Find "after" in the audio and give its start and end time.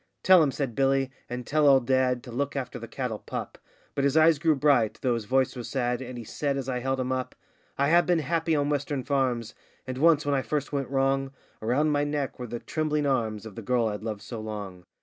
2.55-2.79